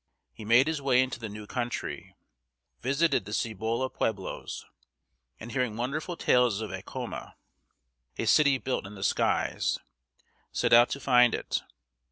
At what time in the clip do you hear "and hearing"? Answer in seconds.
5.39-5.77